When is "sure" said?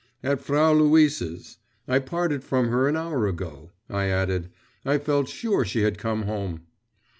5.29-5.63